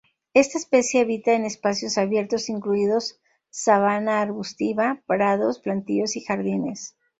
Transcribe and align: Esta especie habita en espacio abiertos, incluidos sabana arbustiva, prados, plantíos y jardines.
Esta 0.33 0.57
especie 0.57 1.01
habita 1.01 1.33
en 1.33 1.45
espacio 1.45 1.87
abiertos, 1.97 2.49
incluidos 2.49 3.19
sabana 3.51 4.19
arbustiva, 4.19 4.99
prados, 5.05 5.59
plantíos 5.59 6.15
y 6.15 6.21
jardines. 6.21 6.95